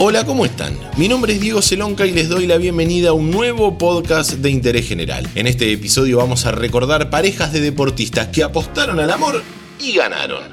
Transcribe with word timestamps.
Hola, 0.00 0.24
¿cómo 0.24 0.44
están? 0.44 0.78
Mi 0.96 1.08
nombre 1.08 1.32
es 1.32 1.40
Diego 1.40 1.60
Celonca 1.60 2.06
y 2.06 2.12
les 2.12 2.28
doy 2.28 2.46
la 2.46 2.56
bienvenida 2.56 3.08
a 3.08 3.14
un 3.14 3.32
nuevo 3.32 3.78
podcast 3.78 4.34
de 4.34 4.48
interés 4.48 4.86
general. 4.86 5.28
En 5.34 5.48
este 5.48 5.72
episodio 5.72 6.18
vamos 6.18 6.46
a 6.46 6.52
recordar 6.52 7.10
parejas 7.10 7.52
de 7.52 7.60
deportistas 7.60 8.28
que 8.28 8.44
apostaron 8.44 9.00
al 9.00 9.10
amor 9.10 9.42
y 9.80 9.96
ganaron. 9.96 10.44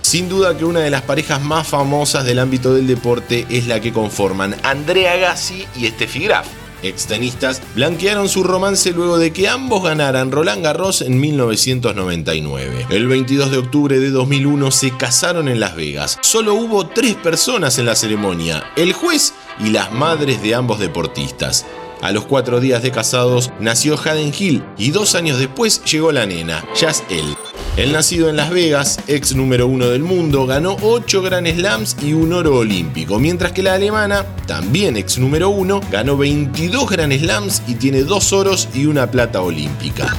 Sin 0.00 0.30
duda 0.30 0.56
que 0.56 0.64
una 0.64 0.80
de 0.80 0.88
las 0.88 1.02
parejas 1.02 1.42
más 1.42 1.68
famosas 1.68 2.24
del 2.24 2.38
ámbito 2.38 2.72
del 2.72 2.86
deporte 2.86 3.44
es 3.50 3.66
la 3.66 3.78
que 3.80 3.92
conforman 3.92 4.56
Andrea 4.62 5.16
Gassi 5.16 5.66
y 5.76 5.86
Steffi 5.86 6.20
Graf. 6.20 6.59
Extenistas 6.82 7.62
blanquearon 7.74 8.28
su 8.28 8.42
romance 8.42 8.92
luego 8.92 9.18
de 9.18 9.32
que 9.32 9.48
ambos 9.48 9.82
ganaran 9.82 10.30
Roland 10.30 10.64
Garros 10.64 11.02
en 11.02 11.20
1999. 11.20 12.86
El 12.90 13.08
22 13.08 13.50
de 13.50 13.58
octubre 13.58 13.98
de 13.98 14.10
2001 14.10 14.70
se 14.70 14.96
casaron 14.96 15.48
en 15.48 15.60
Las 15.60 15.76
Vegas. 15.76 16.18
Solo 16.22 16.54
hubo 16.54 16.86
tres 16.86 17.14
personas 17.16 17.78
en 17.78 17.86
la 17.86 17.94
ceremonia, 17.94 18.64
el 18.76 18.92
juez 18.92 19.34
y 19.58 19.70
las 19.70 19.92
madres 19.92 20.42
de 20.42 20.54
ambos 20.54 20.78
deportistas. 20.78 21.66
A 22.00 22.12
los 22.12 22.24
cuatro 22.24 22.60
días 22.60 22.82
de 22.82 22.90
casados 22.90 23.50
nació 23.60 23.98
Haden 23.98 24.32
Hill 24.36 24.64
y 24.78 24.90
dos 24.90 25.14
años 25.14 25.38
después 25.38 25.84
llegó 25.84 26.12
la 26.12 26.24
nena, 26.24 26.64
Jazz 26.74 27.04
El. 27.10 27.36
El 27.76 27.92
nacido 27.92 28.28
en 28.28 28.36
Las 28.36 28.50
Vegas, 28.50 28.98
ex 29.06 29.34
número 29.34 29.68
uno 29.68 29.86
del 29.86 30.02
mundo, 30.02 30.44
ganó 30.44 30.76
8 30.82 31.22
Grand 31.22 31.46
Slams 31.46 31.96
y 32.02 32.12
un 32.12 32.32
oro 32.32 32.56
olímpico, 32.56 33.20
mientras 33.20 33.52
que 33.52 33.62
la 33.62 33.74
alemana, 33.74 34.26
también 34.46 34.96
ex 34.96 35.18
número 35.18 35.48
uno, 35.50 35.80
ganó 35.90 36.16
22 36.16 36.90
Grand 36.90 37.12
Slams 37.12 37.62
y 37.68 37.74
tiene 37.74 38.02
dos 38.02 38.32
oros 38.32 38.68
y 38.74 38.86
una 38.86 39.08
plata 39.10 39.40
olímpica. 39.40 40.14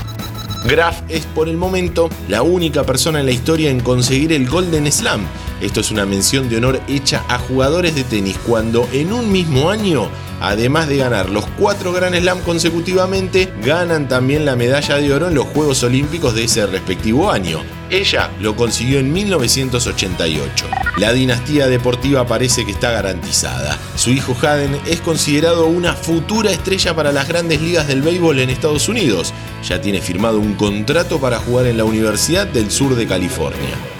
Graf 0.63 1.01
es 1.09 1.25
por 1.25 1.49
el 1.49 1.57
momento 1.57 2.09
la 2.29 2.41
única 2.41 2.83
persona 2.83 3.19
en 3.19 3.25
la 3.25 3.31
historia 3.31 3.69
en 3.69 3.81
conseguir 3.81 4.31
el 4.31 4.47
Golden 4.47 4.89
Slam. 4.89 5.21
Esto 5.59 5.81
es 5.81 5.91
una 5.91 6.05
mención 6.05 6.49
de 6.49 6.57
honor 6.57 6.79
hecha 6.87 7.23
a 7.27 7.37
jugadores 7.37 7.95
de 7.95 8.05
tenis 8.05 8.37
cuando 8.47 8.87
en 8.93 9.11
un 9.11 9.31
mismo 9.31 9.69
año 9.69 10.09
además 10.41 10.87
de 10.87 10.97
ganar 10.97 11.29
los 11.29 11.45
cuatro 11.57 11.93
Grand 11.93 12.15
Slam 12.15 12.39
consecutivamente, 12.41 13.53
ganan 13.63 14.07
también 14.07 14.45
la 14.45 14.55
medalla 14.55 14.97
de 14.97 15.13
oro 15.13 15.27
en 15.27 15.35
los 15.35 15.45
Juegos 15.45 15.83
Olímpicos 15.83 16.35
de 16.35 16.43
ese 16.43 16.65
respectivo 16.65 17.31
año. 17.31 17.59
Ella 17.89 18.31
lo 18.39 18.55
consiguió 18.55 18.99
en 18.99 19.11
1988. 19.11 20.65
La 20.97 21.11
dinastía 21.13 21.67
deportiva 21.67 22.25
parece 22.25 22.65
que 22.65 22.71
está 22.71 22.91
garantizada. 22.91 23.77
Su 23.95 24.11
hijo 24.11 24.35
Haden 24.41 24.79
es 24.85 25.01
considerado 25.01 25.67
una 25.67 25.93
futura 25.93 26.51
estrella 26.51 26.95
para 26.95 27.11
las 27.11 27.27
grandes 27.27 27.61
ligas 27.61 27.87
del 27.87 28.01
béisbol 28.01 28.39
en 28.39 28.49
Estados 28.49 28.87
Unidos. 28.87 29.33
Ya 29.67 29.81
tiene 29.81 30.01
firmado 30.01 30.39
un 30.39 30.55
contrato 30.55 31.19
para 31.19 31.39
jugar 31.39 31.65
en 31.67 31.77
la 31.77 31.83
Universidad 31.83 32.47
del 32.47 32.71
Sur 32.71 32.95
de 32.95 33.07
California. 33.07 33.90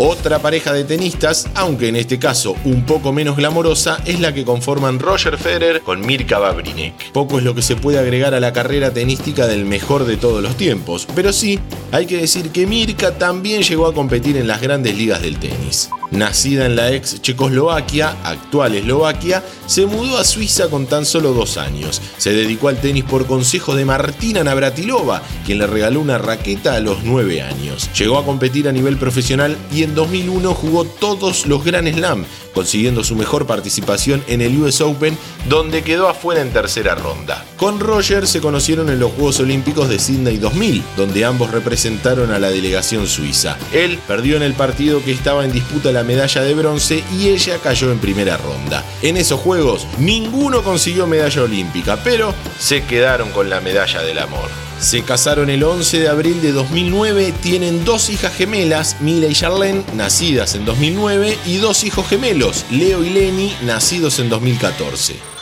Otra 0.00 0.38
pareja 0.38 0.72
de 0.72 0.84
tenistas, 0.84 1.48
aunque 1.56 1.88
en 1.88 1.96
este 1.96 2.20
caso 2.20 2.54
un 2.64 2.86
poco 2.86 3.12
menos 3.12 3.36
glamorosa, 3.36 4.00
es 4.06 4.20
la 4.20 4.32
que 4.32 4.44
conforman 4.44 5.00
Roger 5.00 5.36
Federer 5.36 5.82
con 5.82 6.06
Mirka 6.06 6.38
Babrinek. 6.38 7.10
Poco 7.10 7.38
es 7.38 7.44
lo 7.44 7.52
que 7.52 7.62
se 7.62 7.74
puede 7.74 7.98
agregar 7.98 8.32
a 8.32 8.38
la 8.38 8.52
carrera 8.52 8.92
tenística 8.92 9.48
del 9.48 9.64
mejor 9.64 10.04
de 10.04 10.16
todos 10.16 10.40
los 10.40 10.56
tiempos, 10.56 11.08
pero 11.16 11.32
sí 11.32 11.58
hay 11.90 12.06
que 12.06 12.18
decir 12.18 12.50
que 12.50 12.64
Mirka 12.64 13.18
también 13.18 13.62
llegó 13.62 13.88
a 13.88 13.92
competir 13.92 14.36
en 14.36 14.46
las 14.46 14.60
grandes 14.60 14.96
ligas 14.96 15.20
del 15.20 15.36
tenis. 15.40 15.90
Nacida 16.10 16.66
en 16.66 16.76
la 16.76 16.92
ex 16.92 17.20
Checoslovaquia, 17.20 18.16
actual 18.24 18.74
Eslovaquia, 18.74 19.42
se 19.66 19.86
mudó 19.86 20.18
a 20.18 20.24
Suiza 20.24 20.68
con 20.68 20.86
tan 20.86 21.04
solo 21.04 21.32
dos 21.32 21.58
años. 21.58 22.00
Se 22.16 22.32
dedicó 22.32 22.68
al 22.68 22.80
tenis 22.80 23.04
por 23.04 23.26
consejo 23.26 23.74
de 23.74 23.84
Martina 23.84 24.42
Navratilova, 24.42 25.22
quien 25.44 25.58
le 25.58 25.66
regaló 25.66 26.00
una 26.00 26.18
raqueta 26.18 26.74
a 26.74 26.80
los 26.80 27.04
nueve 27.04 27.42
años. 27.42 27.90
Llegó 27.98 28.18
a 28.18 28.24
competir 28.24 28.68
a 28.68 28.72
nivel 28.72 28.96
profesional 28.96 29.56
y 29.72 29.82
en 29.82 29.94
2001 29.94 30.54
jugó 30.54 30.84
todos 30.84 31.46
los 31.46 31.64
Grand 31.64 31.92
Slam, 31.92 32.24
consiguiendo 32.54 33.04
su 33.04 33.14
mejor 33.14 33.46
participación 33.46 34.24
en 34.26 34.40
el 34.40 34.60
US 34.62 34.80
Open, 34.80 35.16
donde 35.48 35.82
quedó 35.82 36.08
afuera 36.08 36.40
en 36.40 36.52
tercera 36.52 36.94
ronda. 36.94 37.44
Con 37.56 37.80
Roger 37.80 38.26
se 38.26 38.40
conocieron 38.40 38.88
en 38.88 39.00
los 39.00 39.12
Juegos 39.12 39.40
Olímpicos 39.40 39.88
de 39.88 39.98
Sydney 39.98 40.38
2000, 40.38 40.82
donde 40.96 41.24
ambos 41.24 41.50
representaron 41.50 42.30
a 42.30 42.38
la 42.38 42.50
delegación 42.50 43.06
suiza. 43.06 43.58
Él 43.72 43.98
perdió 44.06 44.36
en 44.36 44.42
el 44.42 44.54
partido 44.54 45.04
que 45.04 45.12
estaba 45.12 45.44
en 45.44 45.52
disputa 45.52 45.92
medalla 46.04 46.42
de 46.42 46.54
bronce 46.54 47.04
y 47.16 47.28
ella 47.28 47.58
cayó 47.62 47.90
en 47.92 47.98
primera 47.98 48.36
ronda. 48.36 48.84
En 49.02 49.16
esos 49.16 49.40
Juegos 49.40 49.86
ninguno 49.98 50.62
consiguió 50.62 51.06
medalla 51.06 51.42
olímpica, 51.42 52.02
pero 52.02 52.34
se 52.58 52.84
quedaron 52.84 53.30
con 53.30 53.48
la 53.48 53.60
medalla 53.60 54.02
del 54.02 54.18
amor. 54.18 54.48
Se 54.80 55.02
casaron 55.02 55.50
el 55.50 55.64
11 55.64 56.00
de 56.00 56.08
abril 56.08 56.40
de 56.40 56.52
2009, 56.52 57.34
tienen 57.42 57.84
dos 57.84 58.10
hijas 58.10 58.32
gemelas, 58.32 59.00
Mila 59.00 59.26
y 59.26 59.32
Charlene, 59.32 59.82
nacidas 59.94 60.54
en 60.54 60.64
2009, 60.64 61.36
y 61.46 61.56
dos 61.56 61.82
hijos 61.82 62.06
gemelos, 62.08 62.64
Leo 62.70 63.02
y 63.02 63.10
Lenny, 63.10 63.52
nacidos 63.62 64.20
en 64.20 64.28
2014. 64.28 65.37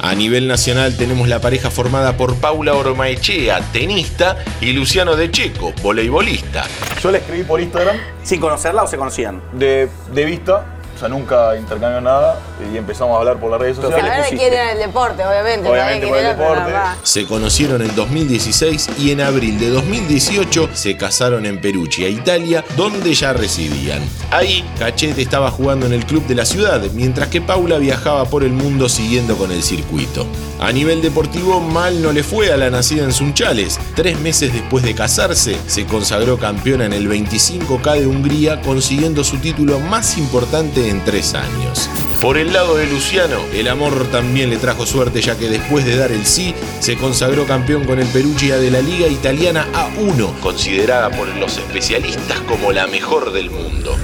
A 0.00 0.14
nivel 0.14 0.46
nacional 0.46 0.96
tenemos 0.96 1.28
la 1.28 1.40
pareja 1.40 1.70
formada 1.70 2.16
por 2.16 2.36
Paula 2.36 2.74
Oromaechea, 2.74 3.60
tenista, 3.72 4.36
y 4.60 4.72
Luciano 4.72 5.16
De 5.16 5.30
Checo, 5.30 5.72
voleibolista. 5.82 6.64
Yo 7.02 7.10
le 7.10 7.18
escribí 7.18 7.42
por 7.42 7.60
Instagram 7.60 7.96
¿Sin 8.22 8.40
conocerla 8.40 8.84
o 8.84 8.86
se 8.86 8.96
conocían? 8.96 9.42
de, 9.54 9.88
de 10.12 10.24
vista, 10.24 10.77
o 10.98 11.00
sea, 11.00 11.08
nunca 11.08 11.56
intercambió 11.56 12.00
nada 12.00 12.40
y 12.72 12.76
empezamos 12.76 13.14
a 13.14 13.20
hablar 13.20 13.38
por 13.38 13.52
las 13.52 13.60
redes 13.60 13.76
sociales. 13.76 14.02
¿qué 14.02 14.02
le 14.02 14.16
Saber 14.16 14.36
quién 14.36 14.52
era 14.52 14.72
el 14.72 14.78
deporte, 14.78 15.24
obviamente. 15.24 15.68
Por 15.68 15.78
el 16.18 16.26
deporte. 16.26 16.72
Se 17.04 17.24
conocieron 17.24 17.82
en 17.82 17.94
2016 17.94 18.90
y 18.98 19.12
en 19.12 19.20
abril 19.20 19.60
de 19.60 19.70
2018 19.70 20.70
se 20.72 20.96
casaron 20.96 21.46
en 21.46 21.60
Perugia, 21.60 22.08
Italia, 22.08 22.64
donde 22.76 23.14
ya 23.14 23.32
residían. 23.32 24.02
Ahí, 24.32 24.68
Cachete 24.76 25.22
estaba 25.22 25.52
jugando 25.52 25.86
en 25.86 25.92
el 25.92 26.04
club 26.04 26.26
de 26.26 26.34
la 26.34 26.44
ciudad, 26.44 26.82
mientras 26.92 27.28
que 27.28 27.40
Paula 27.40 27.78
viajaba 27.78 28.24
por 28.24 28.42
el 28.42 28.52
mundo 28.52 28.88
siguiendo 28.88 29.36
con 29.36 29.52
el 29.52 29.62
circuito. 29.62 30.26
A 30.58 30.72
nivel 30.72 31.00
deportivo, 31.00 31.60
mal 31.60 32.02
no 32.02 32.10
le 32.10 32.24
fue 32.24 32.52
a 32.52 32.56
la 32.56 32.70
nacida 32.70 33.04
en 33.04 33.12
Sunchales. 33.12 33.78
Tres 33.94 34.18
meses 34.18 34.52
después 34.52 34.82
de 34.82 34.96
casarse, 34.96 35.56
se 35.68 35.86
consagró 35.86 36.38
campeona 36.38 36.86
en 36.86 36.92
el 36.92 37.08
25K 37.08 38.00
de 38.00 38.06
Hungría, 38.08 38.60
consiguiendo 38.62 39.22
su 39.22 39.38
título 39.38 39.78
más 39.78 40.18
importante 40.18 40.87
en 40.88 41.04
tres 41.04 41.34
años. 41.34 41.88
Por 42.20 42.36
el 42.36 42.52
lado 42.52 42.76
de 42.76 42.86
Luciano, 42.86 43.36
el 43.54 43.68
amor 43.68 44.08
también 44.10 44.50
le 44.50 44.56
trajo 44.56 44.86
suerte 44.86 45.20
ya 45.22 45.38
que 45.38 45.48
después 45.48 45.84
de 45.84 45.96
dar 45.96 46.10
el 46.10 46.26
sí, 46.26 46.54
se 46.80 46.96
consagró 46.96 47.46
campeón 47.46 47.84
con 47.84 48.00
el 48.00 48.08
Perugia 48.08 48.58
de 48.58 48.72
la 48.72 48.80
Liga 48.80 49.06
Italiana 49.06 49.66
A1, 49.72 50.40
considerada 50.40 51.10
por 51.10 51.28
los 51.36 51.58
especialistas 51.58 52.40
como 52.40 52.72
la 52.72 52.88
mejor 52.88 53.32
del 53.32 53.50
mundo. 53.50 53.96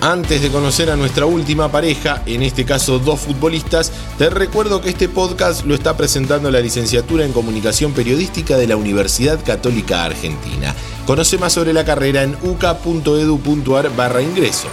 Antes 0.00 0.42
de 0.42 0.50
conocer 0.50 0.90
a 0.90 0.96
nuestra 0.96 1.24
última 1.24 1.72
pareja, 1.72 2.22
en 2.26 2.42
este 2.42 2.66
caso 2.66 2.98
dos 2.98 3.20
futbolistas, 3.20 3.90
te 4.18 4.28
recuerdo 4.28 4.82
que 4.82 4.90
este 4.90 5.08
podcast 5.08 5.64
lo 5.64 5.74
está 5.74 5.96
presentando 5.96 6.50
la 6.50 6.60
licenciatura 6.60 7.24
en 7.24 7.32
Comunicación 7.32 7.92
Periodística 7.92 8.58
de 8.58 8.66
la 8.66 8.76
Universidad 8.76 9.42
Católica 9.42 10.04
Argentina. 10.04 10.74
Conoce 11.06 11.38
más 11.38 11.54
sobre 11.54 11.72
la 11.72 11.86
carrera 11.86 12.22
en 12.22 12.36
uca.edu.ar 12.42 13.96
barra 13.96 14.20
ingreso. 14.20 14.68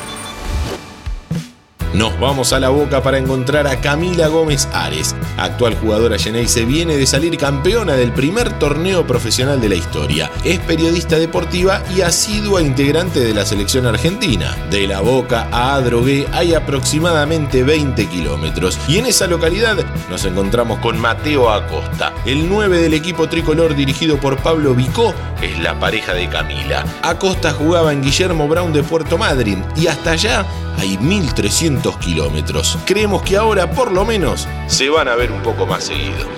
Nos 1.93 2.17
vamos 2.21 2.53
a 2.53 2.59
la 2.59 2.69
boca 2.69 3.03
para 3.03 3.17
encontrar 3.17 3.67
a 3.67 3.81
Camila 3.81 4.27
Gómez 4.27 4.65
Ares. 4.71 5.13
Actual 5.37 5.75
jugadora 5.75 6.17
Geneise 6.17 6.63
viene 6.63 6.95
de 6.95 7.05
salir 7.05 7.37
campeona 7.37 7.93
del 7.93 8.13
primer 8.13 8.57
torneo 8.59 9.05
profesional 9.05 9.59
de 9.59 9.67
la 9.67 9.75
historia. 9.75 10.31
Es 10.45 10.59
periodista 10.59 11.19
deportiva 11.19 11.83
y 11.93 11.99
asidua 11.99 12.61
integrante 12.61 13.19
de 13.19 13.33
la 13.33 13.45
selección 13.45 13.85
argentina. 13.85 14.55
De 14.69 14.87
la 14.87 15.01
boca 15.01 15.49
a 15.51 15.75
Adrogué 15.75 16.27
hay 16.31 16.53
aproximadamente 16.53 17.63
20 17.63 18.07
kilómetros. 18.07 18.79
Y 18.87 18.97
en 18.97 19.07
esa 19.07 19.27
localidad 19.27 19.77
nos 20.09 20.23
encontramos 20.23 20.79
con 20.79 20.97
Mateo 20.97 21.49
Acosta. 21.49 22.13
El 22.25 22.47
9 22.47 22.77
del 22.77 22.93
equipo 22.93 23.27
tricolor 23.27 23.75
dirigido 23.75 24.17
por 24.17 24.37
Pablo 24.37 24.73
Vicó 24.75 25.13
es 25.41 25.59
la 25.59 25.77
pareja 25.77 26.13
de 26.13 26.29
Camila. 26.29 26.85
Acosta 27.01 27.51
jugaba 27.51 27.91
en 27.91 28.01
Guillermo 28.01 28.47
Brown 28.47 28.71
de 28.71 28.83
Puerto 28.83 29.17
Madryn 29.17 29.61
y 29.75 29.87
hasta 29.87 30.11
allá 30.11 30.45
hay 30.77 30.97
1300 30.97 31.97
kilómetros. 31.97 32.77
Creemos 32.85 33.23
que 33.23 33.37
ahora, 33.37 33.71
por 33.71 33.91
lo 33.91 34.05
menos, 34.05 34.47
se 34.67 34.89
van 34.89 35.07
a 35.07 35.15
ver 35.15 35.31
un 35.31 35.41
poco 35.41 35.65
más 35.65 35.83
seguido. 35.83 36.29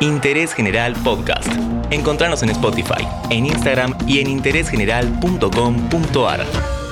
Interés 0.00 0.52
General 0.52 0.92
Podcast. 1.02 1.48
Encontrarnos 1.90 2.42
en 2.42 2.50
Spotify, 2.50 3.08
en 3.30 3.46
Instagram 3.46 3.96
y 4.06 4.20
en 4.20 4.28
interésgeneral.com.ar. 4.28 6.85